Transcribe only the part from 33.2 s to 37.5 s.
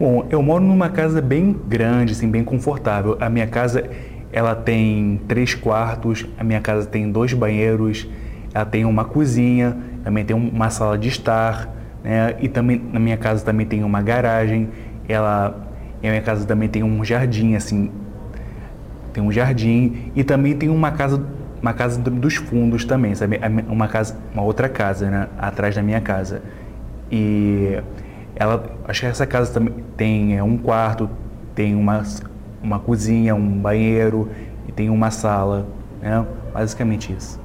um banheiro e tem uma sala, né? Basicamente isso.